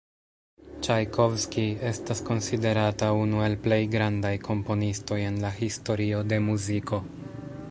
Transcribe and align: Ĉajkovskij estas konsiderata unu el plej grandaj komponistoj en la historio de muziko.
Ĉajkovskij 0.85 1.65
estas 1.89 2.23
konsiderata 2.31 3.11
unu 3.25 3.45
el 3.49 3.59
plej 3.69 3.81
grandaj 3.97 4.35
komponistoj 4.51 5.23
en 5.31 5.41
la 5.45 5.57
historio 5.63 6.27
de 6.35 6.45
muziko. 6.51 7.07